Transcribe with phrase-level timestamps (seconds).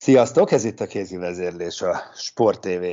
[0.00, 2.84] Sziasztok, ez itt a kézi vezérlés, a Sport TV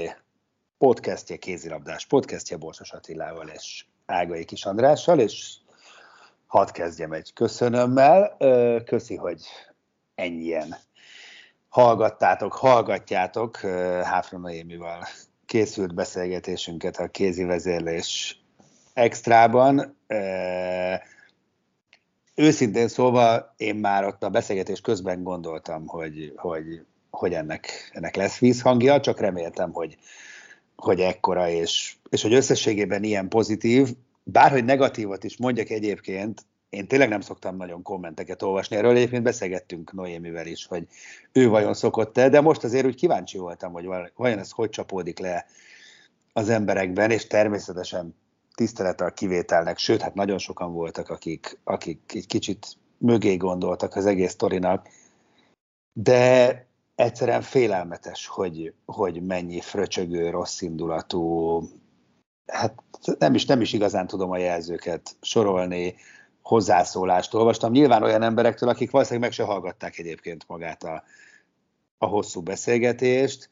[0.77, 5.56] podcastje, kézilabdás podcastje Borsos Attilával és Ágai Kis Andrással, és
[6.47, 8.38] hadd kezdjem egy köszönömmel.
[8.86, 9.42] Köszi, hogy
[10.16, 10.75] ennyien
[11.70, 13.58] hallgattátok, hallgatjátok
[14.03, 15.06] Háfra Noémival
[15.45, 18.42] készült beszélgetésünket a kézi vezérlés
[18.94, 19.97] extrában.
[22.36, 26.86] Őszintén szólva, én már ott a beszélgetés közben gondoltam, hogy, hogy,
[27.17, 29.97] hogy ennek, ennek lesz vízhangja, csak reméltem, hogy,
[30.75, 33.89] hogy ekkora, és, és hogy összességében ilyen pozitív,
[34.23, 38.75] bárhogy negatívat is mondjak egyébként, én tényleg nem szoktam nagyon kommenteket olvasni.
[38.75, 40.88] Erről, egyébként beszélgettünk Noémivel is, hogy
[41.31, 43.85] ő vajon szokott-e, de most azért úgy kíváncsi voltam, hogy
[44.16, 45.45] vajon ez hogy csapódik le
[46.33, 48.16] az emberekben, és természetesen
[48.55, 54.05] tisztelet a kivételnek, sőt, hát nagyon sokan voltak, akik, akik egy kicsit mögé gondoltak az
[54.05, 54.88] egész sztorinak,
[55.94, 56.64] de
[56.95, 61.61] egyszerűen félelmetes, hogy, hogy mennyi fröcsögő, rossz indulatú,
[62.45, 62.73] hát
[63.19, 65.95] nem is, nem is igazán tudom a jelzőket sorolni,
[66.41, 67.71] hozzászólást olvastam.
[67.71, 71.03] Nyilván olyan emberektől, akik valószínűleg meg se hallgatták egyébként magát a,
[71.97, 73.50] a hosszú beszélgetést,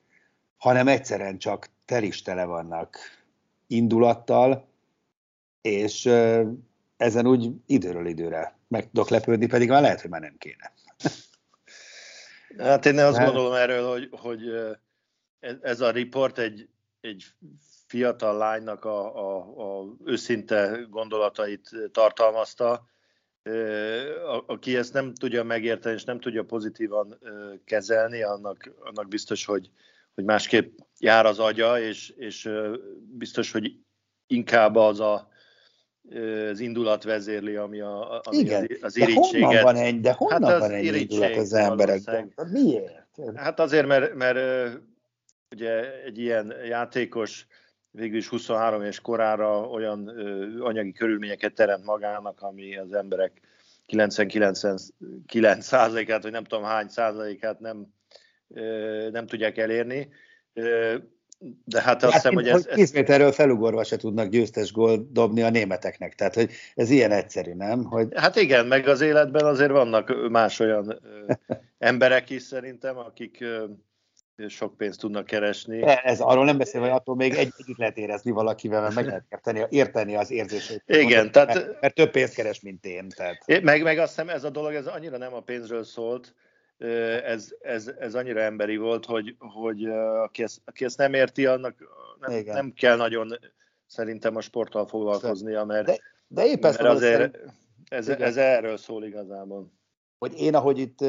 [0.58, 2.98] hanem egyszerűen csak tel tele vannak
[3.68, 4.68] indulattal,
[5.62, 6.06] és
[6.98, 10.74] ezen úgy időről időre meg tudok lepődni, pedig már lehet, hogy már nem kéne.
[12.58, 14.42] Hát én azt gondolom erről, hogy, hogy
[15.62, 16.70] ez a riport egy,
[17.02, 17.26] egy
[17.88, 22.86] fiatal lánynak a, a, a őszinte gondolatait tartalmazta,
[24.46, 27.20] aki ezt nem tudja megérteni, és nem tudja pozitívan
[27.66, 29.70] kezelni, annak, annak biztos, hogy,
[30.14, 32.50] hogy másképp jár az agya, és, és
[33.00, 33.76] biztos, hogy
[34.28, 35.28] inkább az a,
[36.52, 39.32] az indulat vezérli, ami, a, ami Igen, az, az irítséget.
[39.32, 42.34] De honnan van egy, de honnan hát van egy indulat az emberekben?
[42.52, 43.06] Miért?
[43.36, 44.38] Hát azért, mert, mert
[45.52, 47.48] ugye egy ilyen játékos
[47.92, 50.08] végül is 23 és korára olyan
[50.60, 53.42] anyagi körülményeket teremt magának, ami az emberek
[53.86, 54.60] 99
[55.60, 57.94] százalékát, vagy nem tudom hány százalékát nem,
[59.12, 60.10] nem tudják elérni.
[61.66, 62.68] De hát azt hát, hiszem, hogy ez...
[62.74, 67.54] 10 méterről felugorva se tudnak győztes gól dobni a németeknek, tehát hogy ez ilyen egyszerű,
[67.54, 67.84] nem?
[67.84, 68.08] Hogy...
[68.16, 71.00] Hát igen, meg az életben azért vannak más olyan
[71.78, 73.44] emberek is szerintem, akik
[74.48, 75.80] sok pénzt tudnak keresni.
[75.80, 79.06] De ez arról nem beszél, hogy attól még egy, együtt lehet érezni valakivel, mert meg
[79.06, 80.84] lehet érteni, érteni az érzését.
[80.86, 81.54] Igen, mondani, tehát...
[81.54, 83.10] Mert, mert, több pénzt keres, mint én.
[83.10, 83.62] Tehát...
[83.62, 86.34] Meg, meg azt hiszem, ez a dolog, ez annyira nem a pénzről szólt,
[87.24, 89.86] ez, ez, ez annyira emberi volt, hogy, hogy
[90.24, 91.76] aki, ezt, aki ezt nem érti, annak
[92.20, 93.40] nem, nem kell nagyon
[93.86, 97.40] szerintem a sporttal foglalkoznia, mert, de, de épp mert azért
[97.90, 99.72] ez, ez erről szól igazából.
[100.18, 101.06] Hogy én, ahogy itt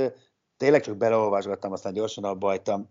[0.57, 2.91] tényleg csak beleolvasgattam, aztán gyorsan abba hagytam,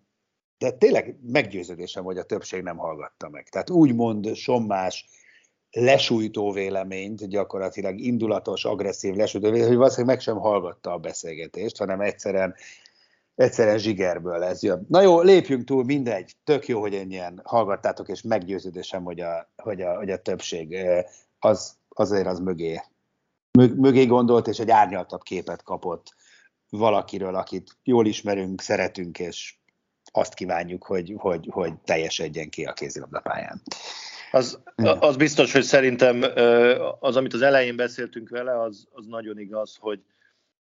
[0.57, 3.49] de tényleg meggyőződésem, hogy a többség nem hallgatta meg.
[3.49, 5.07] Tehát úgymond sommás,
[5.73, 12.01] lesújtó véleményt, gyakorlatilag indulatos, agresszív lesújtó véleményt, hogy valószínűleg meg sem hallgatta a beszélgetést, hanem
[12.01, 12.55] egyszerűen,
[13.35, 14.85] egyszerűen zsigerből ez jön.
[14.89, 19.81] Na jó, lépjünk túl, mindegy, tök jó, hogy ennyien hallgattátok, és meggyőződésem, hogy a, hogy
[19.81, 20.77] a, hogy a többség
[21.39, 22.81] az, azért az mögé,
[23.75, 26.15] mögé gondolt, és egy árnyaltabb képet kapott
[26.69, 29.55] valakiről, akit jól ismerünk, szeretünk, és
[30.11, 33.61] azt kívánjuk, hogy, hogy, hogy teljesedjen ki a kézilabdapályán.
[34.33, 34.59] Az,
[34.99, 36.21] az biztos, hogy szerintem
[36.99, 40.03] az, amit az elején beszéltünk vele, az, az nagyon igaz, hogy,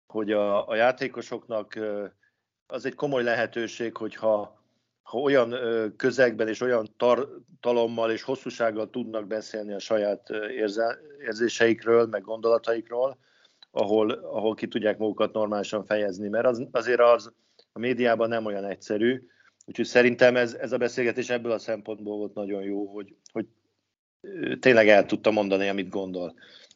[0.08, 1.80] hogy a, a játékosoknak
[2.68, 4.64] az egy komoly lehetőség, hogyha
[5.02, 5.56] ha olyan
[5.96, 13.18] közegben és olyan tartalommal és hosszúsággal tudnak beszélni a saját érze, érzéseikről, meg gondolataikról,
[13.72, 17.32] ahol, ahol ki tudják magukat normálisan fejezni, mert az, azért az
[17.72, 19.28] a médiában nem olyan egyszerű,
[19.70, 23.46] Úgyhogy szerintem ez, ez a beszélgetés ebből a szempontból volt nagyon jó, hogy, hogy
[24.60, 26.34] tényleg el tudta mondani, amit gondol.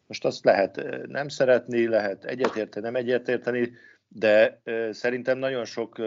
[0.08, 3.72] Most azt lehet nem szeretni, lehet egyetérteni, nem egyetérteni,
[4.08, 4.62] de
[4.92, 6.02] szerintem nagyon sok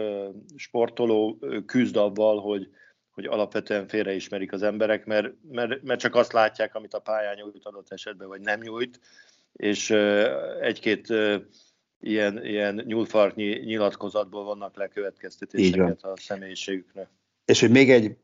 [0.56, 2.68] sportoló küzd avval, hogy,
[3.10, 7.64] hogy alapvetően félreismerik az emberek, mert, mert, mert csak azt látják, amit a pályán nyújt
[7.64, 9.00] adott esetben, vagy nem nyújt,
[9.52, 9.90] és
[10.60, 11.08] egy-két
[12.00, 17.10] ilyen, ilyen nyúlfarknyi nyilatkozatból vannak lekövetkeztetéseket a személyiségükre.
[17.44, 18.16] És hogy még egy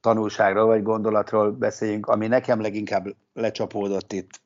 [0.00, 4.40] tanulságról vagy gondolatról beszéljünk, ami nekem leginkább lecsapódott itt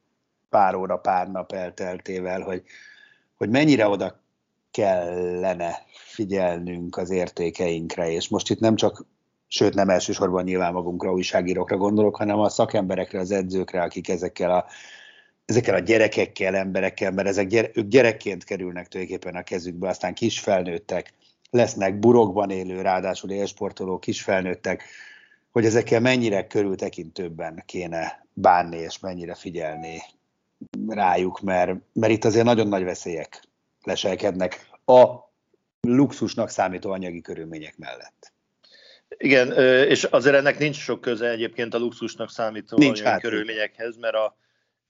[0.49, 2.63] pár óra, pár nap elteltével, hogy,
[3.37, 4.21] hogy mennyire oda
[4.71, 9.05] kellene figyelnünk az értékeinkre, és most itt nem csak,
[9.47, 14.67] sőt nem elsősorban nyilván magunkra, újságírókra gondolok, hanem a szakemberekre, az edzőkre, akik ezekkel a,
[15.45, 21.13] ezekkel a gyerekekkel, emberekkel, mert ezek gyere, ők gyerekként kerülnek tulajdonképpen a kezükbe, aztán kisfelnőttek,
[21.51, 24.85] lesznek burokban élő, ráadásul élsportoló kisfelnőttek,
[25.53, 30.03] hogy ezekkel mennyire körültekintőbben kéne bánni, és mennyire figyelni
[30.89, 33.43] rájuk, mert, mert itt azért nagyon nagy veszélyek
[33.83, 35.31] leselkednek a
[35.81, 38.33] luxusnak számító anyagi körülmények mellett.
[39.17, 39.53] Igen,
[39.89, 43.21] és azért ennek nincs sok köze egyébként a luxusnak számító nincs anyagi hát.
[43.21, 44.37] körülményekhez, mert a,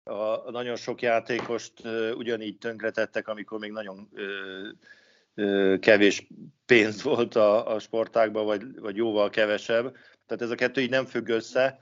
[0.05, 1.73] a, nagyon sok játékost
[2.17, 4.08] ugyanígy tönkretettek, amikor még nagyon
[5.81, 6.26] kevés
[6.67, 9.97] pénz volt a, a sportákban, vagy, vagy jóval kevesebb.
[10.32, 11.81] Tehát ez a kettő így nem függ össze,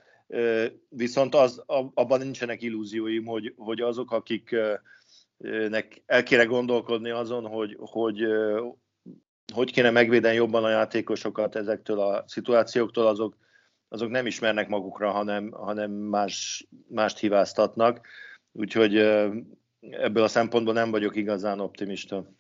[0.88, 8.26] viszont az, abban nincsenek illúzióim, hogy, hogy azok, akiknek el kéne gondolkodni azon, hogy, hogy
[9.52, 13.36] hogy kéne megvédeni jobban a játékosokat ezektől a szituációktól, azok,
[13.88, 18.06] azok nem ismernek magukra, hanem, hanem más, mást hibáztatnak.
[18.52, 18.96] Úgyhogy
[19.80, 22.32] ebből a szempontból nem vagyok igazán optimista.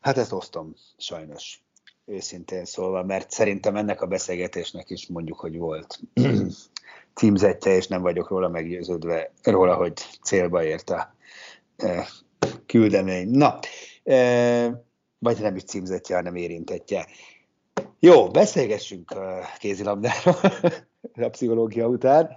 [0.00, 1.62] Hát ezt osztom, sajnos
[2.08, 6.00] őszintén szólva, mert szerintem ennek a beszélgetésnek is mondjuk, hogy volt
[7.14, 11.14] címzetje, és nem vagyok róla meggyőződve róla, hogy célba ért a
[11.76, 12.08] e,
[12.66, 13.30] küldemény.
[13.30, 13.58] Na,
[14.04, 14.84] e,
[15.18, 17.06] vagy nem is címzetje, hanem érintetje.
[17.98, 20.40] Jó, beszélgessünk a kézilabdáról
[21.26, 22.36] a pszichológia után.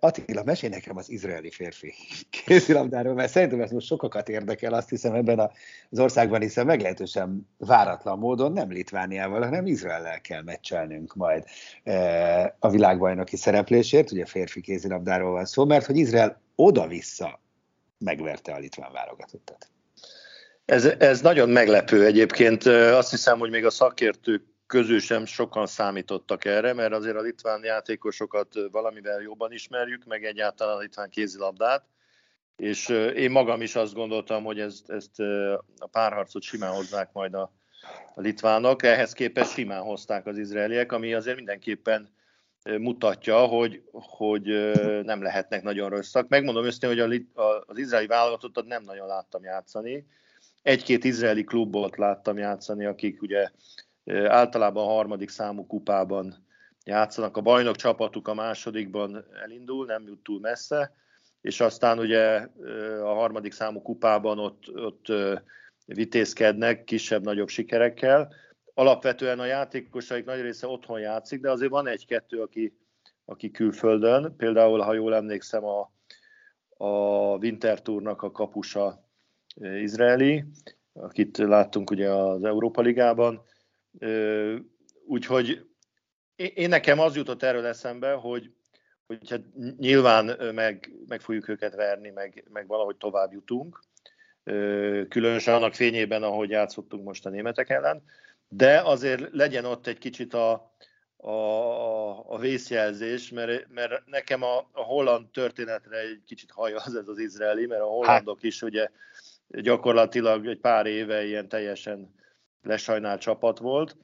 [0.00, 1.94] Attila, mesélj nekem az izraeli férfi
[2.46, 5.50] kézilabdáról, mert szerintem ez most sokakat érdekel, azt hiszem ebben
[5.90, 11.44] az országban, hiszen meglehetősen váratlan módon nem Litvániával, hanem Izraellel kell meccselnünk majd
[12.58, 17.40] a világbajnoki szereplésért, ugye férfi kézilabdáról van szó, mert hogy Izrael oda-vissza
[17.98, 19.68] megverte a litván válogatottat.
[20.64, 22.66] Ez, ez nagyon meglepő egyébként.
[22.66, 24.42] Azt hiszem, hogy még a szakértők
[24.74, 30.76] közül sem sokan számítottak erre, mert azért a litván játékosokat valamivel jobban ismerjük, meg egyáltalán
[30.76, 31.84] a litván kézilabdát,
[32.56, 35.20] és én magam is azt gondoltam, hogy ezt, ezt
[35.78, 37.52] a párharcot simán hozzák majd a,
[38.14, 42.08] a litvánok, ehhez képest simán hozták az izraeliek, ami azért mindenképpen
[42.64, 44.44] mutatja, hogy, hogy
[45.02, 46.28] nem lehetnek nagyon rosszak.
[46.28, 50.06] Megmondom őszintén, hogy a, a, az izraeli válogatottat nem nagyon láttam játszani.
[50.62, 53.50] Egy-két izraeli klubot láttam játszani, akik ugye
[54.12, 56.46] általában harmadik számú kupában
[56.84, 57.36] játszanak.
[57.36, 60.94] A bajnok csapatuk a másodikban elindul, nem jut túl messze,
[61.40, 62.48] és aztán ugye
[63.02, 65.06] a harmadik számú kupában ott, ott
[65.86, 68.34] vitézkednek kisebb-nagyobb sikerekkel.
[68.74, 72.78] Alapvetően a játékosaik nagy része otthon játszik, de azért van egy-kettő, aki,
[73.24, 74.36] aki külföldön.
[74.36, 75.92] Például, ha jól emlékszem, a,
[76.76, 76.88] a
[77.36, 79.08] Winter Tournak a kapusa
[79.80, 80.44] izraeli,
[80.92, 83.42] akit láttunk ugye az Európa Ligában,
[85.06, 85.66] Úgyhogy
[86.36, 88.50] én nekem az jutott erről eszembe, hogy,
[89.06, 89.42] hogy hát
[89.78, 93.80] nyilván meg, meg fogjuk őket verni, meg, meg valahogy tovább jutunk,
[95.08, 98.02] különösen annak fényében, ahogy játszottunk most a németek ellen,
[98.48, 100.74] de azért legyen ott egy kicsit a,
[101.16, 107.18] a, a vészjelzés, mert, mert nekem a, a holland történetre egy kicsit hajaz ez az
[107.18, 108.88] izraeli, mert a hollandok is ugye
[109.48, 112.14] gyakorlatilag egy pár éve ilyen teljesen
[112.64, 113.96] lesajnált csapat volt.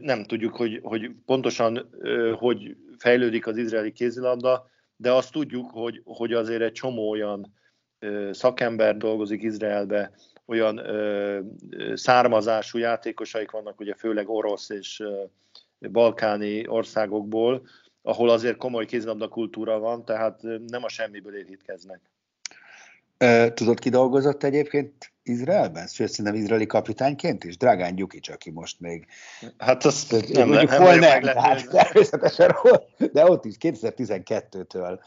[0.00, 1.90] Nem tudjuk, hogy, hogy pontosan
[2.34, 7.54] hogy fejlődik az izraeli kézilabda, de azt tudjuk, hogy, hogy azért egy csomó olyan
[8.30, 10.10] szakember dolgozik Izraelbe,
[10.46, 10.80] olyan
[11.94, 15.02] származású játékosaik vannak, ugye főleg orosz és
[15.78, 17.66] balkáni országokból,
[18.02, 22.00] ahol azért komoly kézilabda kultúra van, tehát nem a semmiből építkeznek.
[23.54, 25.86] Tudod, ki dolgozott egyébként Izraelben?
[25.86, 27.56] Sőt, szerintem izraeli kapitányként is?
[27.56, 29.06] Drágán Gyukics, aki most még...
[29.58, 33.54] Hát azt nem, nem, mondjuk nem, hol nem, nem hát természetesen hol, de ott is
[33.60, 34.98] 2012-től.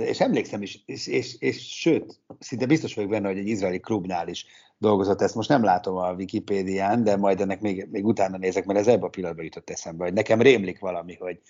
[0.00, 4.28] És emlékszem is, és, és, és sőt, szinte biztos vagyok benne, hogy egy izraeli klubnál
[4.28, 4.46] is
[4.78, 5.20] dolgozott.
[5.20, 8.86] Ezt most nem látom a Wikipédián, de majd ennek még, még utána nézek, mert ez
[8.86, 11.40] ebben a pillanatban jutott eszembe, hogy nekem rémlik valami, hogy,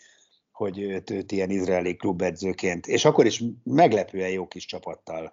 [0.53, 5.33] hogy őt, őt ilyen izraeli klubedzőként, és akkor is meglepően jó kis csapattal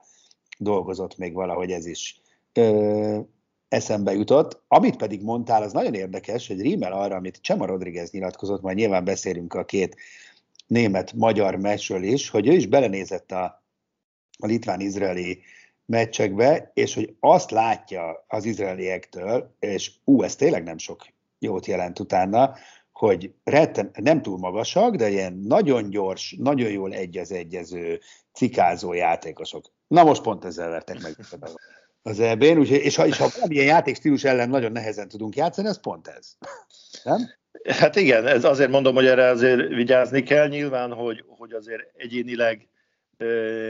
[0.57, 2.21] dolgozott még valahogy ez is
[2.59, 3.19] ö,
[3.67, 4.63] eszembe jutott.
[4.67, 9.03] Amit pedig mondtál, az nagyon érdekes, hogy rímel arra, amit Csema Rodriguez nyilatkozott, majd nyilván
[9.03, 9.95] beszélünk a két
[10.67, 13.63] német-magyar meccsről is, hogy ő is belenézett a,
[14.39, 15.41] a litván-izraeli
[15.85, 21.05] meccsekbe, és hogy azt látja az izraeliektől, és ú, ez tényleg nem sok
[21.39, 22.55] jót jelent utána,
[22.91, 27.99] hogy retten, nem túl magasak, de ilyen nagyon gyors, nagyon jól egy az egyező,
[28.33, 29.65] cikázó játékosok.
[29.87, 31.15] Na most pont ezzel vertek meg
[32.01, 35.79] az EB-n, úgyhogy, és ha, és ha valamilyen játékstílus ellen nagyon nehezen tudunk játszani, az
[35.79, 36.37] pont ez.
[37.03, 37.29] Nem?
[37.63, 42.67] Hát igen, ez azért mondom, hogy erre azért vigyázni kell nyilván, hogy, hogy azért egyénileg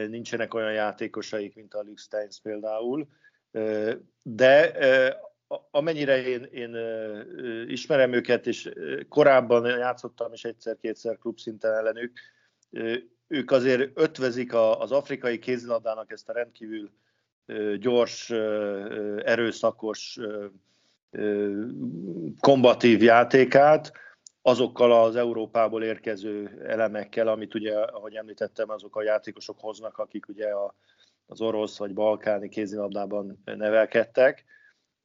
[0.07, 3.07] nincsenek olyan játékosaik, mint a Luke például,
[4.23, 4.73] de
[5.71, 6.75] amennyire én, én
[7.67, 8.69] ismerem őket, és
[9.09, 12.19] korábban játszottam is egyszer-kétszer klubszinten ellenük,
[13.27, 16.91] ők azért ötvezik az afrikai kézilabdának ezt a rendkívül
[17.77, 18.29] gyors,
[19.23, 20.19] erőszakos,
[22.39, 23.91] kombatív játékát,
[24.41, 30.47] azokkal az Európából érkező elemekkel, amit ugye, ahogy említettem, azok a játékosok hoznak, akik ugye
[30.47, 30.75] a,
[31.25, 34.45] az orosz vagy balkáni kézilabdában nevelkedtek.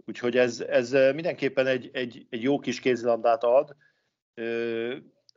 [0.06, 3.76] Úgyhogy ez, ez mindenképpen egy, egy, egy jó kis kézilabdát ad.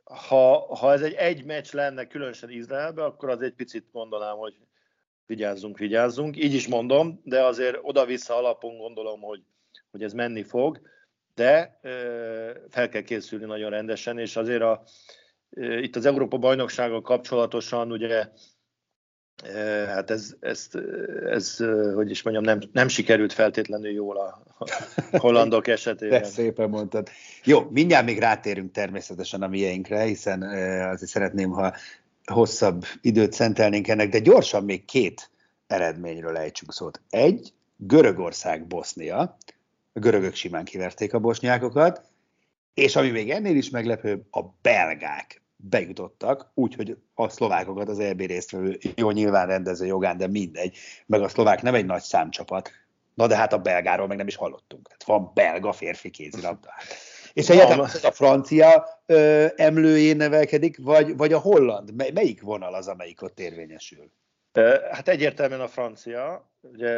[0.04, 4.56] Ha, ha ez egy egy meccs lenne, különösen Izraelbe, akkor az egy picit mondanám, hogy
[5.28, 6.36] vigyázzunk, vigyázzunk.
[6.36, 9.42] Így is mondom, de azért oda-vissza alapon gondolom, hogy,
[9.90, 10.80] hogy ez menni fog
[11.38, 11.80] de
[12.68, 14.82] fel kell készülni nagyon rendesen, és azért a,
[15.56, 18.28] itt az Európa bajnoksággal kapcsolatosan ugye
[19.86, 20.68] hát ez, ez,
[21.30, 21.56] ez,
[21.94, 24.42] hogy is mondjam, nem, nem sikerült feltétlenül jól a
[25.24, 26.20] hollandok esetében.
[26.20, 27.08] De szépen mondtad.
[27.44, 30.42] Jó, mindjárt még rátérünk természetesen a mieinkre, hiszen
[30.88, 31.74] azért szeretném, ha
[32.28, 35.30] hosszabb időt szentelnénk ennek, de gyorsan még két
[35.66, 37.00] eredményről ejtsünk szót.
[37.10, 39.36] Egy, Görögország, Bosznia,
[39.92, 42.02] a görögök simán kiverték a bosnyákokat,
[42.74, 48.78] és ami még ennél is meglepőbb, a belgák bejutottak, úgyhogy a szlovákokat az EB résztvevő,
[48.94, 52.70] jó nyilván rendező jogán, de mindegy, meg a szlovák nem egy nagy számcsapat,
[53.14, 54.86] na de hát a belgáról meg nem is hallottunk.
[54.86, 56.70] Tehát van belga férfi kézilabda.
[57.38, 62.12] És egyáltalán a francia ö, emlőjén nevelkedik, vagy, vagy a holland?
[62.12, 64.10] Melyik vonal az, amelyik ott érvényesül?
[64.90, 66.50] Hát egyértelműen a francia.
[66.60, 66.88] Ugye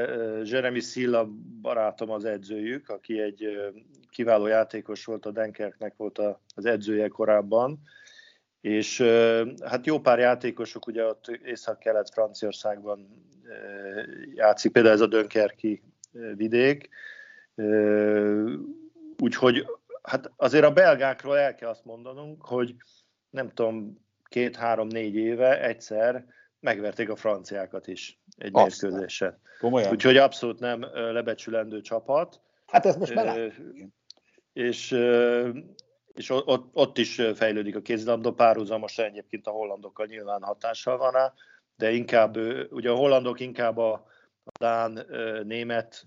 [0.44, 1.28] Jeremy Silla
[1.60, 3.46] barátom az edzőjük, aki egy
[4.10, 6.20] kiváló játékos volt, a Denkerknek volt
[6.54, 7.80] az edzője korábban,
[8.60, 9.00] és
[9.64, 13.08] hát jó pár játékosok ugye ott észak-kelet Franciaországban
[14.34, 15.82] játszik, például ez a Dönkerki
[16.36, 16.88] vidék,
[19.18, 19.66] úgyhogy
[20.02, 22.74] hát azért a belgákról el kell azt mondanunk, hogy
[23.30, 26.26] nem tudom, két-három-négy éve egyszer
[26.60, 29.40] megverték a franciákat is egy mérkőzésen.
[29.60, 32.40] Úgyhogy abszolút nem lebecsülendő csapat.
[32.66, 33.52] Hát ezt most már
[34.52, 34.90] És,
[36.12, 41.32] és ott, ott is fejlődik a kézilabda párhuzamosan, egyébként a hollandokkal nyilván hatással van rá,
[41.76, 42.36] de inkább,
[42.70, 43.92] ugye a hollandok inkább a,
[44.44, 45.06] a dán,
[45.42, 46.06] német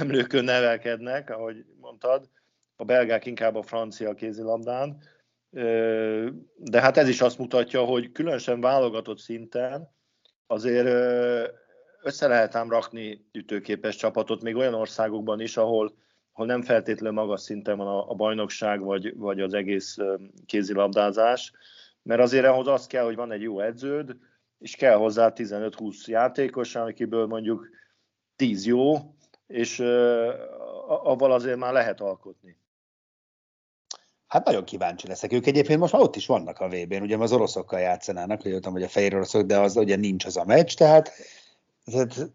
[0.00, 2.30] emlőkön nevelkednek, ahogy mondtad,
[2.82, 4.98] a belgák inkább a francia kézilabdán,
[6.56, 9.88] de hát ez is azt mutatja, hogy különösen válogatott szinten
[10.46, 10.86] azért
[12.02, 15.94] össze lehet ám rakni ütőképes csapatot, még olyan országokban is, ahol,
[16.32, 19.96] ahol nem feltétlenül magas szinten van a, a bajnokság, vagy, vagy az egész
[20.46, 21.52] kézilabdázás,
[22.02, 24.16] mert azért ahhoz az kell, hogy van egy jó edződ,
[24.58, 27.68] és kell hozzá 15-20 játékos, akiből mondjuk
[28.36, 28.94] 10 jó,
[29.46, 29.80] és
[30.86, 32.61] avval azért már lehet alkotni.
[34.32, 35.32] Hát nagyon kíváncsi leszek.
[35.32, 38.72] Ők egyébként most már ott is vannak a VB-n, ugye az oroszokkal játszanának, hogy jöttem,
[38.72, 41.12] hogy a fehér oroszok, de az ugye nincs az a meccs, tehát...
[41.84, 42.30] tehát...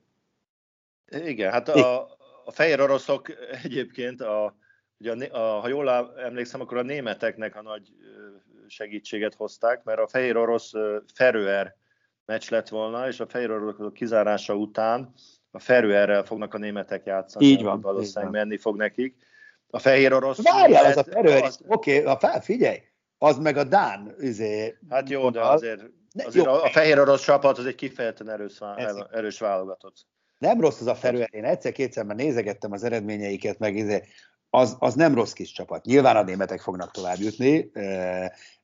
[1.10, 2.02] Igen, hát a,
[2.46, 3.32] a fehér oroszok
[3.64, 4.56] egyébként, a,
[5.00, 7.92] ugye a, a, ha jól emlékszem, akkor a németeknek a nagy
[8.68, 10.72] segítséget hozták, mert a fehér orosz
[11.14, 11.76] Ferőer
[12.26, 15.14] meccs lett volna, és a fehér oroszok kizárása után
[15.52, 17.46] a Ferőerrel fognak a németek játszani.
[17.46, 17.82] Így van.
[17.82, 19.26] Valószínűleg menni fog nekik
[19.70, 20.42] a fehér orosz.
[20.42, 21.60] Várjál, az a ferőr, az...
[21.68, 22.78] oké, okay, figyelj,
[23.18, 24.78] az meg a Dán üzé.
[24.90, 25.82] Hát jó, de azért,
[26.26, 26.52] azért jó.
[26.52, 28.60] a fehér orosz csapat az egy kifejezetten erős,
[29.12, 30.06] erős válogatott.
[30.38, 34.04] Nem rossz az a ferőer, én egyszer-kétszer már nézegettem az eredményeiket, meg izé,
[34.50, 35.86] az, az nem rossz kis csapat.
[35.86, 37.72] Nyilván a németek fognak tovább jutni,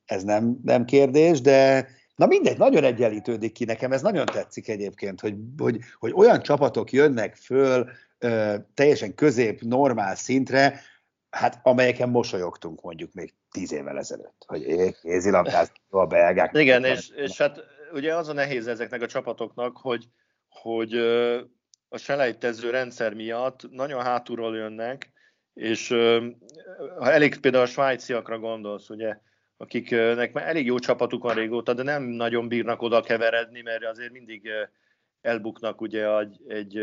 [0.05, 5.19] ez nem, nem kérdés, de, Na mindegy, nagyon egyenlítődik ki nekem, ez nagyon tetszik egyébként,
[5.19, 7.89] hogy, hogy, hogy olyan csapatok jönnek föl
[8.73, 10.81] teljesen közép, normál szintre,
[11.33, 16.57] hát amelyeken mosolyogtunk mondjuk még tíz évvel ezelőtt, hogy kézilabdázni a belgák.
[16.57, 20.05] Igen, és, és hát ugye az a nehéz ezeknek a csapatoknak, hogy,
[20.49, 20.93] hogy
[21.89, 25.11] a selejtező rendszer miatt nagyon hátulról jönnek,
[25.53, 25.87] és
[26.97, 29.17] ha elég például a svájciakra gondolsz, ugye,
[29.57, 34.11] akiknek már elég jó csapatuk van régóta, de nem nagyon bírnak oda keveredni, mert azért
[34.11, 34.49] mindig
[35.21, 36.79] elbuknak ugye egy, egy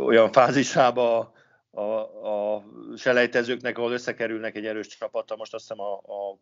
[0.00, 1.34] olyan fázisába
[1.76, 2.64] a, a
[2.96, 6.38] selejtezőknek, ahol összekerülnek egy erős csapattal, most azt hiszem a, a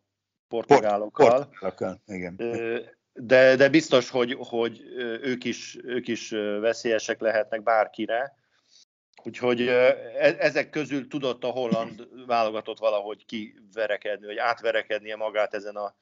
[0.48, 1.48] portugálokkal.
[1.60, 2.36] Port, igen.
[3.12, 4.82] De, de biztos, hogy, hogy
[5.22, 8.36] ők, is, ők is veszélyesek lehetnek bárkire.
[9.24, 9.96] Úgyhogy e,
[10.38, 15.96] ezek közül tudott a holland válogatott valahogy kiverekedni, vagy átverekednie magát ezen a,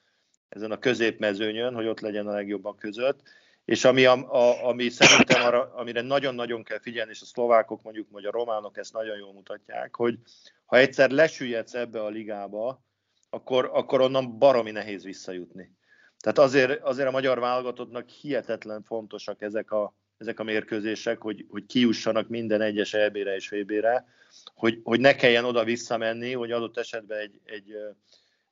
[0.48, 3.20] ezen a középmezőnyön, hogy ott legyen a legjobban között.
[3.64, 8.10] És ami, a, a, ami szerintem arra, amire nagyon-nagyon kell figyelni, és a szlovákok mondjuk,
[8.10, 10.18] vagy a románok ezt nagyon jól mutatják, hogy
[10.64, 12.82] ha egyszer lesüllyedsz ebbe a ligába,
[13.30, 15.76] akkor, akkor onnan baromi nehéz visszajutni.
[16.18, 21.66] Tehát azért, azért a magyar válogatottnak hihetetlen fontosak ezek a, ezek a mérkőzések, hogy, hogy
[21.66, 24.06] kiussanak minden egyes EB-re és VB-re,
[24.54, 27.74] hogy, hogy ne kelljen oda visszamenni, hogy adott esetben egy, egy,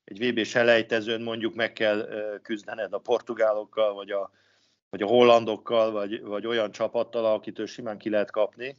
[0.05, 2.09] egy VB-s elejtezőn mondjuk meg kell
[2.43, 4.31] küzdened a portugálokkal, vagy a,
[4.90, 8.76] vagy a hollandokkal, vagy, vagy olyan csapattal, akitől simán ki lehet kapni,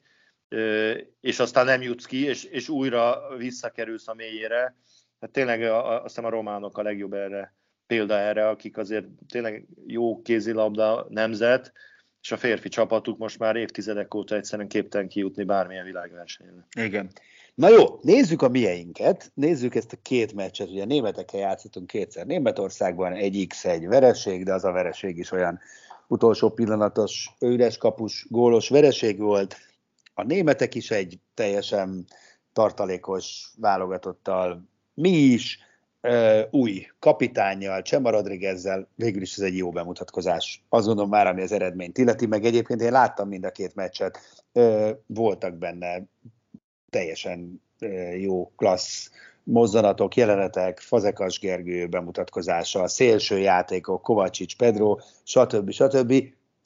[1.21, 4.75] és aztán nem jutsz ki, és, és újra visszakerülsz a mélyére.
[5.21, 7.55] Hát tényleg azt hiszem a románok a legjobb erre,
[7.87, 11.71] példa erre, akik azért tényleg jó kézilabda nemzet,
[12.21, 16.67] és a férfi csapatuk most már évtizedek óta egyszerűen képtelen kijutni bármilyen világversenyre.
[16.77, 17.11] Igen.
[17.55, 23.13] Na jó, nézzük a mieinket, nézzük ezt a két meccset, ugye németekkel játszottunk kétszer Németországban,
[23.13, 25.59] egy x egy vereség, de az a vereség is olyan
[26.11, 29.55] utolsó pillanatos üres kapus gólos vereség volt.
[30.13, 32.05] A németek is egy teljesen
[32.53, 34.63] tartalékos válogatottal,
[34.93, 35.59] mi is,
[36.49, 40.63] új kapitányjal, Csema Rodriguezzel, végül is ez egy jó bemutatkozás.
[40.69, 44.43] Azt gondolom már, ami az eredményt illeti, meg egyébként én láttam mind a két meccset,
[45.05, 46.03] voltak benne
[46.89, 47.61] teljesen
[48.19, 49.09] jó klassz
[49.43, 55.71] mozzanatok, jelenetek, Fazekas Gergő bemutatkozása, szélső játékok, Kovacsics, Pedro, stb.
[55.71, 56.13] stb.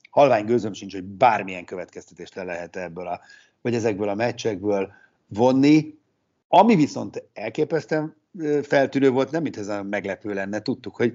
[0.09, 3.19] Halvány gőzöm sincs, hogy bármilyen következtetést le lehet ebből a,
[3.61, 4.91] vagy ezekből a meccsekből
[5.27, 5.97] vonni.
[6.47, 8.15] Ami viszont elképesztően
[8.63, 11.13] feltűnő volt, nem mint ez a meglepő lenne, tudtuk, hogy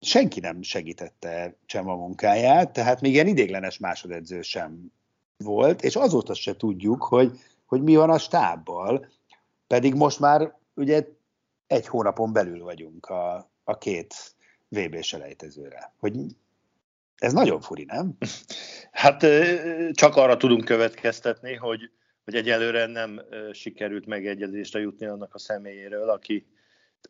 [0.00, 4.92] senki nem segítette Csema munkáját, tehát még ilyen idéglenes másodedző sem
[5.36, 9.06] volt, és azóta se tudjuk, hogy, hogy mi van a stábbal,
[9.68, 11.06] pedig most már ugye
[11.66, 14.14] egy hónapon belül vagyunk a, a két
[14.68, 15.92] VB selejtezőre.
[15.98, 16.14] Hogy
[17.16, 18.16] ez nagyon furi, nem?
[18.90, 19.26] Hát
[19.92, 21.90] csak arra tudunk következtetni, hogy,
[22.24, 23.20] hogy egyelőre nem
[23.52, 26.46] sikerült megegyezésre jutni annak a személyéről, aki,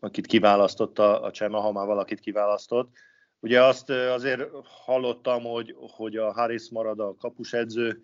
[0.00, 2.92] akit kiválasztotta a Csema, ha már valakit kiválasztott.
[3.40, 4.42] Ugye azt azért
[4.84, 8.02] hallottam, hogy, hogy a Harris marad a kapusedző,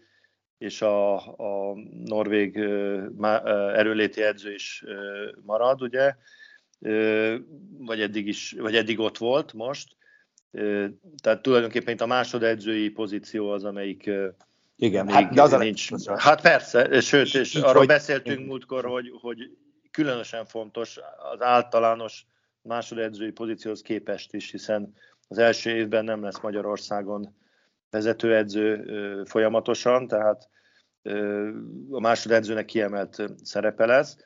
[0.64, 1.74] és a, a
[2.04, 2.56] norvég
[3.74, 4.84] erőléti edző is
[5.42, 6.14] marad, ugye,
[7.78, 9.96] vagy eddig, is, vagy eddig ott volt most.
[11.22, 14.10] Tehát tulajdonképpen itt a másodedzői pozíció az, amelyik
[14.76, 15.90] igen, hát, de az nincs.
[16.04, 17.86] A hát persze, sőt, és így, arról hogy...
[17.86, 19.50] beszéltünk múltkor, hogy, hogy
[19.90, 20.98] különösen fontos
[21.32, 22.26] az általános
[22.62, 24.94] másodedzői pozícióhoz képest is, hiszen
[25.28, 27.34] az első évben nem lesz Magyarországon
[27.94, 30.48] vezetőedző folyamatosan, tehát
[31.90, 34.16] a másodedzőnek kiemelt szerepe lesz.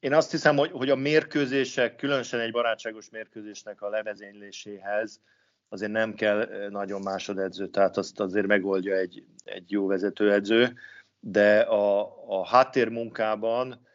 [0.00, 5.20] Én azt hiszem, hogy, hogy a mérkőzések, különösen egy barátságos mérkőzésnek a levezényléséhez
[5.68, 10.74] azért nem kell nagyon másodedző, tehát azt azért megoldja egy, egy jó vezetőedző,
[11.20, 13.86] de a, a háttérmunkában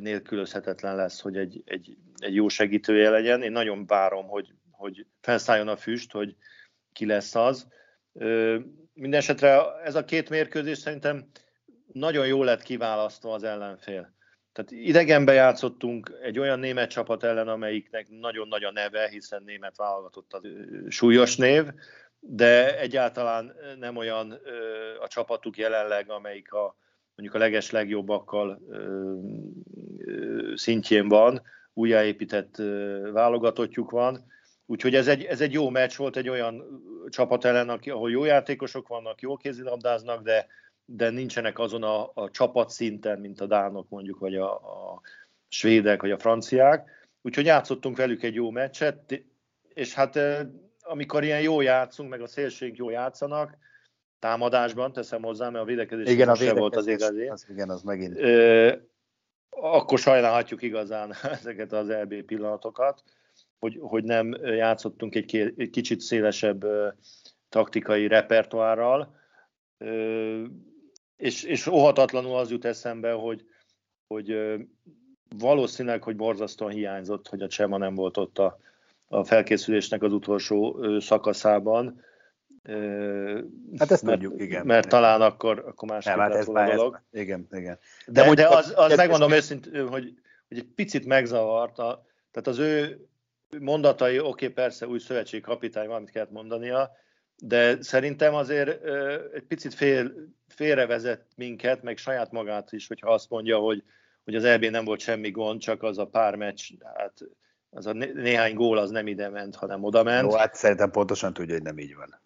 [0.00, 3.42] nélkülözhetetlen lesz, hogy egy, egy, egy jó segítője legyen.
[3.42, 6.36] Én nagyon várom, hogy, hogy felszálljon a füst, hogy
[6.92, 7.66] ki lesz az.
[8.92, 11.26] Mindenesetre ez a két mérkőzés szerintem
[11.92, 14.14] nagyon jól lett kiválasztva az ellenfél.
[14.52, 19.76] Tehát idegenbe játszottunk egy olyan német csapat ellen, amelyiknek nagyon nagy a neve, hiszen német
[19.76, 20.42] válogatott az
[20.88, 21.64] súlyos név,
[22.20, 24.40] de egyáltalán nem olyan
[25.00, 26.76] a csapatuk jelenleg, amelyik a,
[27.14, 28.60] mondjuk a leges legjobbakkal
[30.54, 32.56] szintjén van, újjáépített
[33.12, 34.31] válogatottjuk van,
[34.72, 38.88] Úgyhogy ez egy, ez egy jó meccs volt, egy olyan csapat ellen, ahol jó játékosok
[38.88, 40.46] vannak, jó kézilabdáznak, de,
[40.84, 45.00] de nincsenek azon a, a csapat szinten, mint a dánok mondjuk, vagy a, a
[45.48, 47.08] svédek, vagy a franciák.
[47.22, 49.24] Úgyhogy játszottunk velük egy jó meccset,
[49.74, 50.18] és hát
[50.80, 53.56] amikor ilyen jó játszunk, meg a szélségünk jó játszanak,
[54.18, 57.26] támadásban teszem hozzá, mert a védekezés igen, a védekezés volt az igazi.
[57.26, 58.18] Az, igen, az megint.
[58.18, 58.72] Ö,
[59.50, 63.02] akkor sajnálhatjuk igazán ezeket az LB pillanatokat,
[63.62, 66.64] hogy, hogy nem játszottunk egy, egy kicsit szélesebb
[67.48, 69.16] taktikai repertoárral,
[71.16, 73.44] és, és óhatatlanul az jut eszembe, hogy,
[74.06, 74.36] hogy
[75.38, 78.58] valószínűleg, hogy borzasztóan hiányzott, hogy a Csema nem volt ott a,
[79.08, 82.02] a felkészülésnek az utolsó szakaszában.
[83.78, 84.66] Hát ezt mert, tudjuk, igen.
[84.66, 87.00] Mert talán akkor, akkor másképp hát lett volna a dolog.
[87.10, 87.78] Ez, igen, igen.
[88.06, 90.14] De, de, de az, az megmondom őszintén, hogy,
[90.48, 93.06] hogy egy picit megzavarta, tehát az ő
[93.60, 96.90] mondatai, oké, okay, persze új szövetségkapitány, valamit kellett mondania,
[97.36, 98.84] de szerintem azért
[99.34, 100.12] egy picit fél,
[100.48, 103.82] félrevezet minket, meg saját magát is, hogyha azt mondja, hogy,
[104.24, 107.12] hogy az EB nem volt semmi gond, csak az a pár meccs, hát
[107.70, 110.30] az a néhány gól az nem ide ment, hanem oda ment.
[110.30, 112.20] Jó, hát szerintem pontosan tudja, hogy nem így van.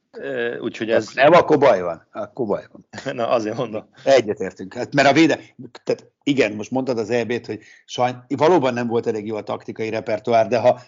[0.61, 1.09] Úgyhogy ez...
[1.15, 2.07] Nem, akkor baj van.
[2.13, 2.87] Akkor baj van.
[3.17, 3.89] Na, azért mondom.
[4.05, 4.75] Egyetértünk.
[4.75, 5.39] Hát, mert a véde...
[5.85, 8.25] Tehát igen, most mondtad az EB-t, hogy sajn...
[8.29, 10.81] valóban nem volt elég jó a taktikai repertoár, de ha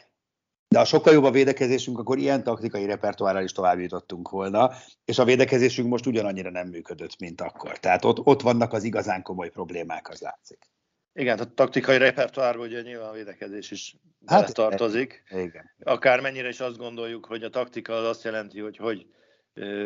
[0.69, 4.71] de ha sokkal jobb a védekezésünk, akkor ilyen taktikai repertoárral is tovább jutottunk volna,
[5.05, 7.79] és a védekezésünk most ugyanannyira nem működött, mint akkor.
[7.79, 10.59] Tehát ott, ott vannak az igazán komoly problémák, az látszik.
[11.13, 15.25] Igen, a taktikai repertoárban ugye nyilván a védekezés is hát, tartozik.
[15.31, 15.71] Igen.
[15.83, 19.07] Akármennyire is azt gondoljuk, hogy a taktika az azt jelenti, hogy hogy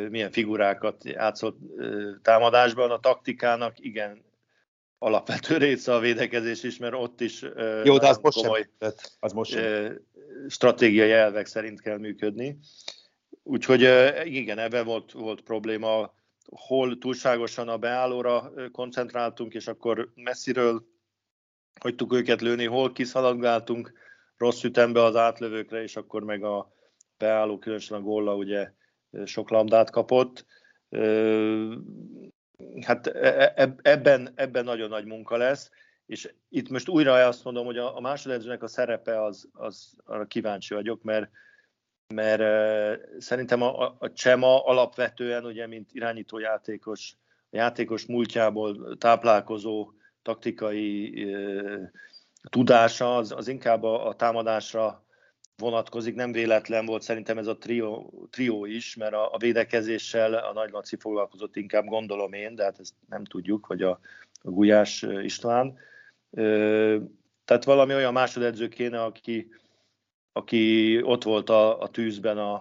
[0.09, 1.59] milyen figurákat játszott
[2.23, 4.25] támadásban, a taktikának igen
[4.99, 7.43] alapvető része a védekezés is, mert ott is
[7.85, 8.91] Jó, de az most komoly sem,
[9.21, 10.01] az most sem.
[10.49, 12.59] Stratégiai elvek szerint kell működni.
[13.43, 13.81] Úgyhogy
[14.25, 20.87] igen, ebben volt, volt probléma, hol túlságosan a beállóra koncentráltunk, és akkor messziről
[21.81, 23.93] hagytuk őket lőni, hol kiszaladgáltunk
[24.37, 26.73] rossz ütembe az átlövőkre, és akkor meg a
[27.19, 28.73] beálló, különösen a gólla ugye
[29.25, 30.45] sok labdát kapott.
[32.81, 35.71] Hát e, e, ebben, ebben nagyon nagy munka lesz,
[36.13, 40.27] és itt most újra azt mondom, hogy a, a másodedzőnek a szerepe az, az arra
[40.27, 41.31] kíváncsi vagyok, mert
[42.15, 42.43] mert
[43.21, 47.17] szerintem a, a Csema alapvetően, ugye, mint irányító játékos,
[47.51, 51.27] a játékos múltjából táplálkozó taktikai
[52.51, 55.05] tudása az, az inkább a, a támadásra
[55.57, 60.53] vonatkozik, nem véletlen volt szerintem ez a trió, trió is, mert a, a védekezéssel a
[60.53, 64.01] Nagy Laci foglalkozott inkább, gondolom én, de hát ezt nem tudjuk, hogy a,
[64.43, 65.79] a Gulyás István.
[67.45, 69.51] Tehát valami olyan másodedző kéne, aki,
[70.33, 72.53] aki ott volt a, a tűzben a,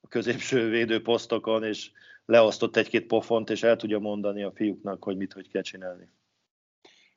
[0.00, 1.90] a középső védőposztokon, és
[2.24, 6.08] leosztott egy-két pofont, és el tudja mondani a fiúknak, hogy mit, hogy kell csinálni.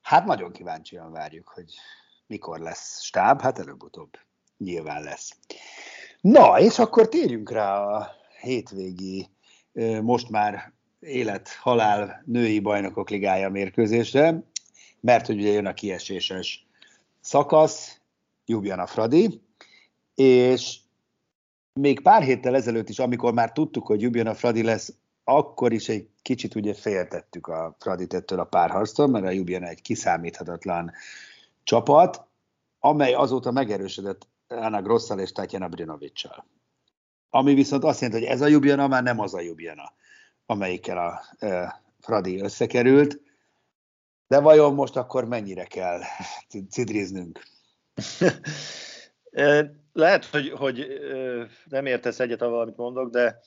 [0.02, 1.74] Hát nagyon kíváncsian várjuk, hogy
[2.28, 4.18] mikor lesz stáb, hát előbb-utóbb
[4.58, 5.38] nyilván lesz.
[6.22, 9.30] Na, és akkor térjünk rá a hétvégi,
[10.02, 14.44] most már élet-halál női bajnokok ligája mérkőzésre,
[15.00, 16.68] mert hogy ugye jön a kieséses
[17.22, 18.00] szakasz,
[18.80, 19.42] a Fradi,
[20.16, 20.78] és
[21.74, 26.08] még pár héttel ezelőtt is, amikor már tudtuk, hogy a Fradi lesz, akkor is egy
[26.22, 30.92] kicsit ugye féltettük a Fradit ettől a párharctól, mert a Ljubljana egy kiszámíthatatlan
[31.64, 32.26] csapat,
[32.80, 36.46] amely azóta megerősödött Anna Grosszal és Tatjana Brinovicsal.
[37.30, 39.92] Ami viszont azt jelenti, hogy ez a Ljubljana már nem az a Ljubljana,
[40.46, 43.22] amelyikkel a e, Fradi összekerült,
[44.28, 46.00] de vajon most akkor mennyire kell
[46.70, 47.44] cidriznünk?
[49.94, 50.88] Lehet, hogy, hogy
[51.70, 53.40] nem értesz egyet a valamit mondok, de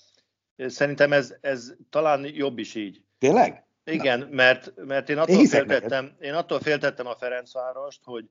[0.69, 3.03] Szerintem ez, ez talán jobb is így.
[3.19, 3.65] Tényleg?
[3.85, 4.27] Igen, Na.
[4.31, 8.31] mert, mert én, attól én, féltettem, én attól féltettem a Ferencvárost, hogy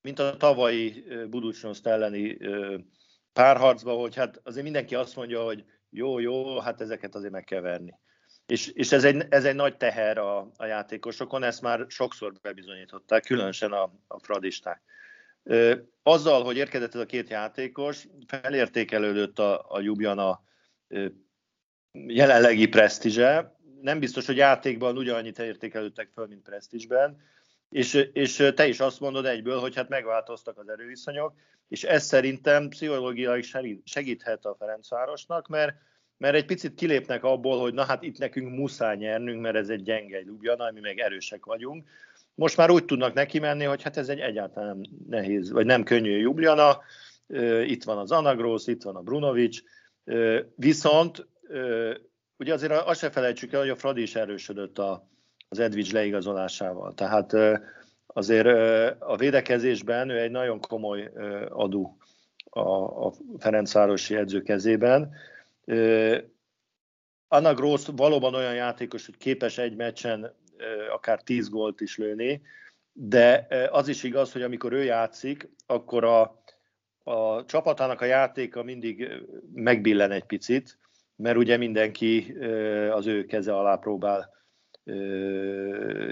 [0.00, 2.38] mint a tavalyi Buducsnoszt elleni
[3.32, 7.60] párharcban, hogy hát azért mindenki azt mondja, hogy jó, jó, hát ezeket azért meg kell
[7.60, 7.98] verni.
[8.50, 13.22] És, és ez, egy, ez egy nagy teher a, a játékosokon, ezt már sokszor bebizonyították,
[13.22, 14.82] különösen a, a fradisták.
[16.02, 20.42] Azzal, hogy érkezett ez a két játékos, felértékelődött a, a Jubjana
[21.92, 23.56] jelenlegi presztízse.
[23.80, 27.20] Nem biztos, hogy játékban ugyanannyit értékelődtek föl, mint presztízsben,
[27.68, 31.34] és, és te is azt mondod egyből, hogy hát megváltoztak az erőviszonyok,
[31.68, 33.42] és ez szerintem pszichológiai
[33.84, 35.74] segíthet a Ferencvárosnak, mert,
[36.20, 39.82] mert egy picit kilépnek abból, hogy na hát itt nekünk muszáj nyernünk, mert ez egy
[39.82, 41.88] gyenge Ljubljana, mi meg erősek vagyunk.
[42.34, 46.18] Most már úgy tudnak neki menni, hogy hát ez egy egyáltalán nehéz, vagy nem könnyű
[46.18, 46.80] Ljubljana,
[47.64, 49.62] itt van az Anagrósz, itt van a Brunovics,
[50.54, 51.26] viszont
[52.36, 55.08] ugye azért azt se felejtsük el, hogy a Fradi is erősödött a,
[55.48, 56.94] az Edvics leigazolásával.
[56.94, 57.32] Tehát
[58.06, 58.46] azért
[58.98, 61.10] a védekezésben ő egy nagyon komoly
[61.48, 61.96] adó
[62.50, 62.60] a,
[63.06, 65.12] a Ferencvárosi edző kezében.
[67.28, 70.34] Anna Gross valóban olyan játékos, hogy képes egy meccsen
[70.92, 72.42] akár 10 gólt is lőni,
[72.92, 76.42] de az is igaz, hogy amikor ő játszik, akkor a,
[77.04, 79.08] a csapatának a játéka mindig
[79.54, 80.78] megbillen egy picit,
[81.16, 82.36] mert ugye mindenki
[82.90, 84.32] az ő keze alá próbál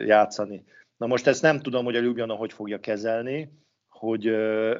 [0.05, 0.65] játszani.
[0.97, 3.53] Na most ezt nem tudom, hogy a Ljubljana hogy fogja kezelni,
[3.89, 4.27] hogy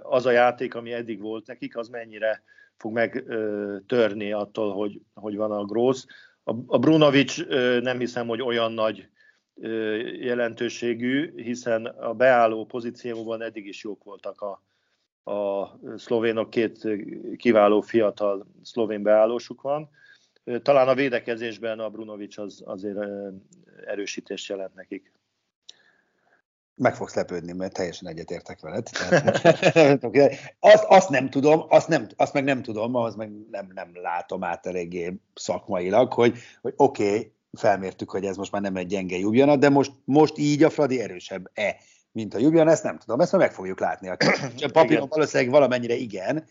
[0.03, 2.43] az a játék, ami eddig volt nekik, az mennyire
[2.79, 6.07] fog megtörni attól, hogy, hogy van a Grósz.
[6.67, 7.37] A Brunovic
[7.83, 9.09] nem hiszem, hogy olyan nagy
[10.21, 14.63] jelentőségű, hiszen a beálló pozícióban eddig is jók voltak a,
[15.33, 16.89] a szlovénok, két
[17.37, 19.89] kiváló fiatal szlovén beállósuk van.
[20.63, 22.99] Talán a védekezésben a Brunovic az azért
[23.87, 25.13] erősítést jelent nekik.
[26.79, 28.89] Meg fogsz lepődni, mert teljesen egyetértek veled.
[28.91, 30.05] Tehát,
[30.61, 34.45] azt, azt nem tudom, azt, nem, azt meg nem tudom, ahhoz meg nem, nem látom
[34.45, 39.17] át eléggé szakmailag, hogy, hogy oké, okay, felmértük, hogy ez most már nem egy gyenge
[39.17, 41.77] Jubjana, de most, most így a Fradi erősebb-e,
[42.13, 44.09] mint a Jubjana, ezt nem tudom, ezt meg fogjuk látni.
[44.09, 44.17] A
[44.73, 46.45] papíron valószínűleg valamennyire igen,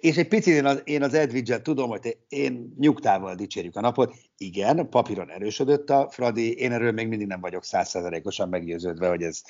[0.00, 4.14] és egy picit én az, én az Edwidge-et tudom, hogy én nyugtával dicsérjük a napot.
[4.36, 9.42] Igen, papíron erősödött a Fradi, én erről még mindig nem vagyok százszerzalékosan meggyőződve, hogy ez,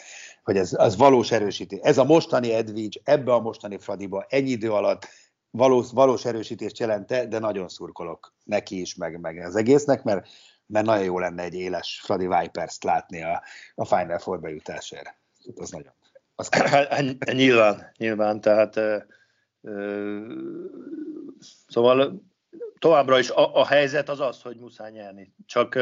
[0.43, 1.79] hogy ez az valós erősítés.
[1.83, 5.09] Ez a mostani Edwidge, ebbe a mostani Fradiba ennyi idő alatt
[5.51, 10.29] valós, valós erősítést jelente, de nagyon szurkolok neki is, meg, meg az egésznek, mert,
[10.67, 13.43] mert nagyon jó lenne egy éles Fradi Vipers-t látni a,
[13.75, 15.17] a Final Four bejutásért.
[15.57, 15.93] Az nagyon.
[16.35, 16.49] Az
[17.33, 18.81] nyilván, nyilván, tehát
[21.67, 22.23] Szóval
[22.79, 25.35] továbbra is a, a helyzet az az, hogy muszáj nyerni.
[25.47, 25.79] Csak,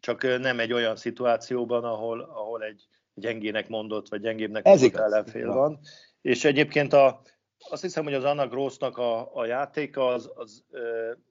[0.00, 5.46] csak nem egy olyan szituációban, ahol, ahol egy gyengének mondott, vagy gyengébbnek Ez mondott ellenfél
[5.46, 5.56] van.
[5.56, 5.80] van.
[6.20, 7.22] És egyébként a,
[7.70, 10.64] azt hiszem, hogy az Anna Grossnak a, a játéka, az, az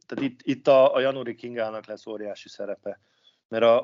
[0.05, 2.99] tehát itt, itt a, a Januri Kingának lesz óriási szerepe.
[3.47, 3.77] Mert a,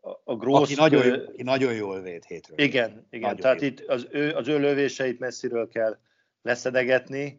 [0.00, 0.62] a, a Gross...
[0.62, 2.58] Aki nagyon, aki nagyon jól véd hétről.
[2.58, 3.28] Igen, igen.
[3.30, 3.66] Nagyon tehát jó.
[3.66, 5.98] itt az ő, az ő lövéseit messziről kell
[6.42, 7.36] leszedegetni.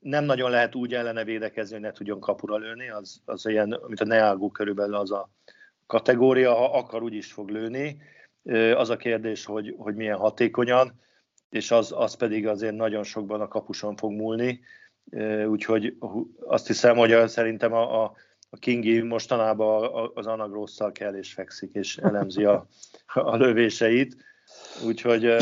[0.00, 4.00] Nem nagyon lehet úgy ellene védekezni, hogy ne tudjon kapura lőni, az, az ilyen, mint
[4.00, 5.30] a Neagu körülbelül az a
[5.86, 7.96] kategória, ha akar, úgy is fog lőni.
[8.74, 11.00] Az a kérdés, hogy, hogy milyen hatékonyan,
[11.50, 14.60] és az, az pedig azért nagyon sokban a kapuson fog múlni.
[15.46, 15.96] Úgyhogy
[16.46, 18.12] azt hiszem, hogy szerintem a, a,
[18.50, 22.66] a Kingi mostanában az Anagrosszal kell és fekszik, és elemzi a,
[23.06, 24.16] a lövéseit.
[24.86, 25.36] Úgyhogy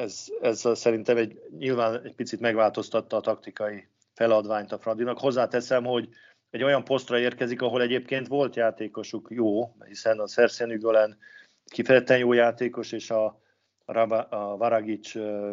[0.00, 5.18] ez, ez szerintem egy, nyilván egy picit megváltoztatta a taktikai feladványt a Fradinak.
[5.18, 6.08] Hozzáteszem, hogy
[6.50, 11.18] egy olyan posztra érkezik, ahol egyébként volt játékosuk jó, hiszen a Szerszén Ügolen
[11.64, 13.40] kifejezetten jó játékos, és a,
[13.84, 15.52] a, a Varagic ö,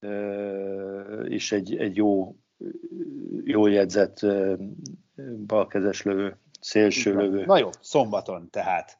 [0.00, 2.36] ö, is egy, egy jó,
[3.44, 4.26] jó jegyzett
[5.46, 7.44] balkezes lövő, szélső lövő.
[7.44, 8.98] Na jó, szombaton tehát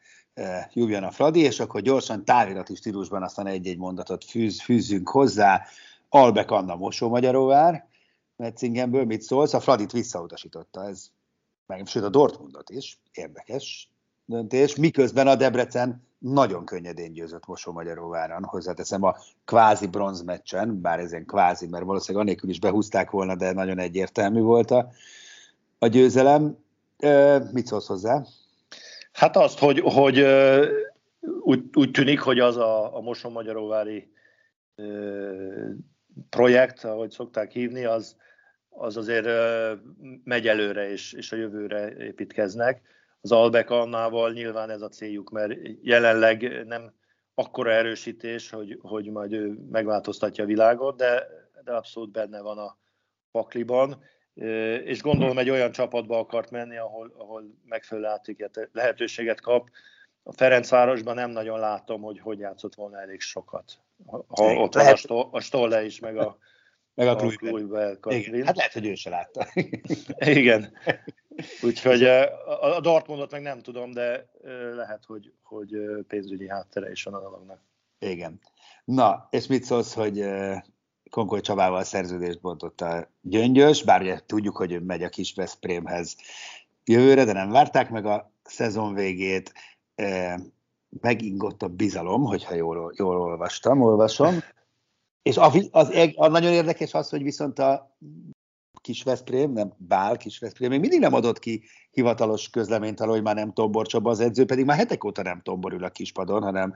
[0.73, 5.63] Julian a Fradi, és akkor gyorsan távirati stílusban aztán egy-egy mondatot fűz, fűzzünk hozzá.
[6.09, 7.87] Albek Anna Mosó Magyaróvár,
[8.37, 9.55] Metzingenből mit szólsz?
[9.55, 11.11] A Fradit visszautasította, ez
[11.67, 13.91] meg, sőt a Dortmundot is, érdekes
[14.25, 21.25] döntés, miközben a Debrecen nagyon könnyedén győzött Mosó Magyaróváron, hozzáteszem a kvázi bronzmeccsen, bár ezen
[21.25, 24.91] kvázi, mert valószínűleg anélkül is behúzták volna, de nagyon egyértelmű volt a,
[25.79, 26.57] a győzelem.
[26.99, 28.25] E, mit szólsz hozzá?
[29.13, 30.27] Hát azt, hogy, hogy
[31.41, 34.13] úgy, úgy tűnik, hogy az a, a Moson-Magyaróvári
[36.31, 38.17] projekt, ahogy szokták hívni, az,
[38.69, 39.29] az azért
[40.25, 42.83] megy előre, és, és a jövőre építkeznek.
[43.21, 46.93] Az Albek annával nyilván ez a céljuk, mert jelenleg nem
[47.35, 51.27] akkora erősítés, hogy, hogy majd ő megváltoztatja a világot, de,
[51.65, 52.79] de abszolút benne van a
[53.31, 54.03] pakliban
[54.85, 58.09] és gondolom egy olyan csapatba akart menni, ahol, ahol megfelelő
[58.73, 59.69] lehetőséget kap.
[60.23, 63.79] A Ferencvárosban nem nagyon látom, hogy hogy játszott volna elég sokat.
[64.07, 66.39] Ha ott van a, Sto- a Stolle is, meg a,
[66.95, 67.17] meg a,
[68.01, 69.47] a Igen, hát lehet, hogy ő se látta.
[70.41, 70.73] Igen.
[71.63, 72.03] Úgyhogy
[72.61, 74.31] a Dortmundot meg nem tudom, de
[74.75, 75.77] lehet, hogy, hogy
[76.09, 77.61] pénzügyi háttere is van a dolognak.
[77.99, 78.41] Igen.
[78.85, 80.25] Na, és mit szólsz, hogy
[81.13, 86.17] Konkoly Csabával szerződést bontott a Gyöngyös, bár ugye tudjuk, hogy ő megy a kis Veszprémhez
[86.85, 89.53] jövőre, de nem várták meg a szezon végét.
[91.01, 94.39] Megingott a bizalom, hogyha jól, jól olvastam, olvasom.
[95.23, 97.97] És a, az, a nagyon érdekes az, hogy viszont a
[98.81, 103.23] kis Veszprém, nem Bál kis Veszprém, még mindig nem adott ki hivatalos közleményt arról, hogy
[103.23, 106.43] már nem Tombor Csaba az edző, pedig már hetek óta nem Tombor ül a kispadon,
[106.43, 106.75] hanem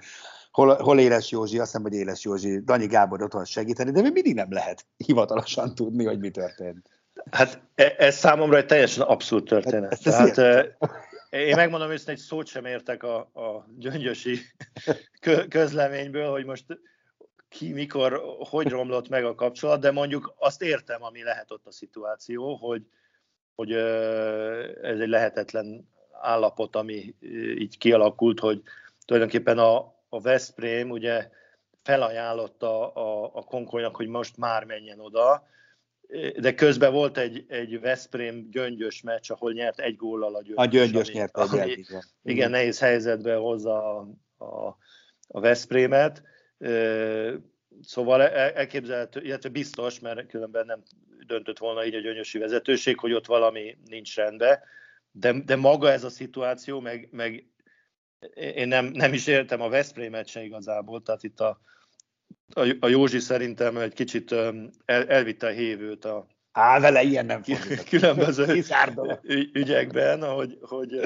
[0.57, 4.13] hol, hol Éles Józsi, azt hiszem, hogy Éles Józsi, Danyi Gábor otthon segíteni, de még
[4.13, 6.91] mindig nem lehet hivatalosan tudni, hogy mi történt.
[7.31, 9.93] Hát e, ez számomra egy teljesen abszurd történet.
[9.93, 10.39] Ez Tehát,
[11.31, 14.39] én megmondom őszintén, egy szót sem értek a, a gyöngyösi
[15.49, 16.65] közleményből, hogy most
[17.49, 21.73] ki, mikor, hogy romlott meg a kapcsolat, de mondjuk azt értem, ami lehet ott a
[21.73, 22.83] szituáció, hogy,
[23.55, 23.73] hogy
[24.83, 25.89] ez egy lehetetlen
[26.21, 27.15] állapot, ami
[27.59, 28.63] így kialakult, hogy
[29.05, 31.29] tulajdonképpen a, a Veszprém ugye
[31.83, 35.47] felajánlotta a, a Konkolynak, hogy most már menjen oda,
[36.39, 40.65] de közben volt egy, egy Veszprém gyöngyös meccs, ahol nyert egy góllal a gyöngyös.
[40.65, 42.03] A gyöngyös ami, nyert egy ami, igen.
[42.23, 44.09] igen, nehéz helyzetbe hozza a,
[44.45, 44.77] a,
[45.29, 46.23] a Veszprémet.
[47.83, 50.83] Szóval e, elképzelhető, illetve biztos, mert különben nem
[51.27, 54.59] döntött volna így a gyöngyösi vezetőség, hogy ott valami nincs rendben,
[55.11, 57.47] de, de maga ez a szituáció, meg, meg
[58.35, 61.61] én nem, nem is értem a Veszprémet se igazából, tehát itt a,
[62.55, 66.27] a, a Józsi szerintem egy kicsit el, elvitte a hévőt a
[66.59, 67.43] Á, vele ilyen nem
[67.89, 68.63] különböző
[69.53, 71.01] ügyekben, hogy, hogy,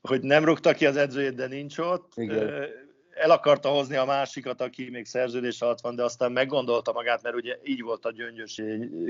[0.00, 2.12] hogy nem rúgta ki az edzőjét, de nincs ott.
[2.16, 2.66] Igen.
[3.10, 7.36] El akarta hozni a másikat, aki még szerződés alatt van, de aztán meggondolta magát, mert
[7.36, 8.62] ugye így volt a gyöngyös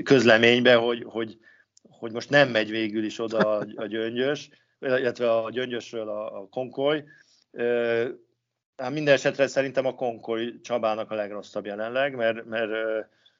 [0.03, 1.37] közleményben, hogy, hogy,
[1.89, 4.49] hogy most nem megy végül is oda a, a gyöngyös,
[4.85, 7.03] illetve a gyöngyösről a, a konkoly,
[8.75, 12.71] Hát minden esetre szerintem a Konkoly Csabának a legrosszabb jelenleg, mert, mert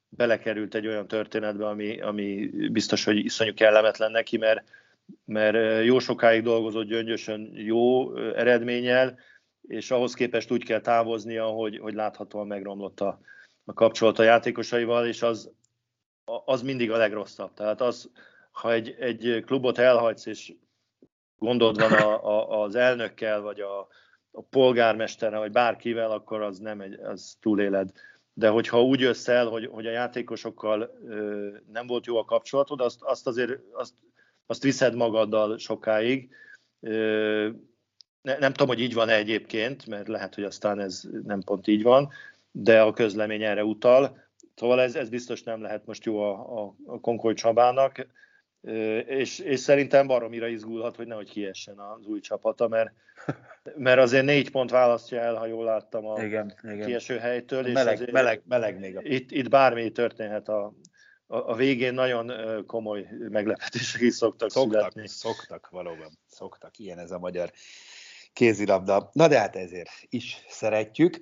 [0.10, 4.64] belekerült egy olyan történetbe, ami, ami biztos, hogy iszonyú kellemetlen neki, mert,
[5.26, 9.20] mert jó sokáig dolgozott gyöngyösön jó eredménnyel,
[9.68, 13.20] és ahhoz képest úgy kell távoznia, hogy, hogy láthatóan megromlott a,
[13.66, 15.52] a kapcsolat a játékosaival, és az,
[16.46, 17.54] az mindig a legrosszabb.
[17.54, 18.10] Tehát az,
[18.52, 20.54] ha egy, egy klubot elhagysz, és
[21.38, 23.80] gondod van a, a, az elnökkel, vagy a,
[24.32, 27.92] a polgármesterrel, vagy bárkivel, akkor az nem egy, az túléled.
[28.34, 33.02] De hogyha úgy jössz hogy, hogy a játékosokkal ö, nem volt jó a kapcsolatod, azt,
[33.02, 33.94] azt azért azt,
[34.46, 36.30] azt viszed magaddal sokáig.
[36.80, 37.50] Ö,
[38.22, 41.84] ne, nem tudom, hogy így van-e egyébként, mert lehet, hogy aztán ez nem pont így
[41.84, 42.10] van,
[42.52, 44.24] de a közlemény erre utal.
[44.56, 48.08] Szóval ez, ez biztos nem lehet most jó a, a, a Konkoly Csabának
[49.08, 52.92] és, és szerintem baromira izgulhat, hogy nehogy kiessen az új csapata, mert,
[53.76, 56.86] mert azért négy pont választja el, ha jól láttam a igen, igen.
[56.86, 57.66] kieső helytől.
[57.66, 58.98] És meleg, meleg, meleg még.
[59.02, 60.74] Itt, itt bármi történhet a,
[61.28, 62.32] a, a végén nagyon
[62.66, 65.08] komoly meglepetések is szoktak, szoktak születni.
[65.08, 66.20] Szoktak, valóban.
[66.28, 66.78] Szoktak.
[66.78, 67.52] Ilyen ez a magyar
[68.34, 69.10] kézilabda.
[69.14, 71.22] Na de hát ezért is szeretjük.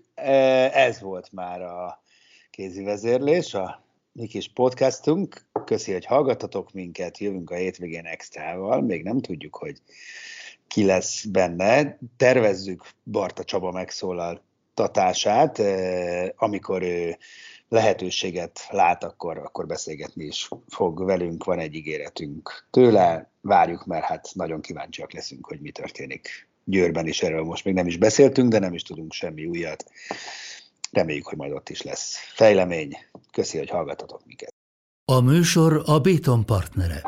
[0.74, 2.04] Ez volt már a
[2.50, 3.83] kézi vezérlés, a
[4.14, 5.46] mi kis podcastunk.
[5.66, 9.82] Köszi, hogy hallgattatok minket, jövünk a hétvégén extrával, még nem tudjuk, hogy
[10.68, 11.98] ki lesz benne.
[12.18, 15.62] Tervezzük Barta Csaba megszólaltatását,
[16.36, 17.18] amikor ő
[17.70, 24.30] lehetőséget lát, akkor, akkor beszélgetni is fog velünk, van egy ígéretünk tőle, várjuk, mert hát
[24.34, 28.60] nagyon kíváncsiak leszünk, hogy mi történik Győrben is, erről most még nem is beszéltünk, de
[28.60, 29.92] nem is tudunk semmi újat.
[30.94, 32.98] Reméljük, hogy majd ott is lesz fejlemény.
[33.32, 34.50] Köszi, hogy hallgatatok minket.
[35.12, 37.02] A műsor a Béton partnere.